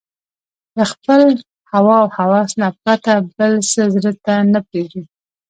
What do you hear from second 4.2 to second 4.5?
ته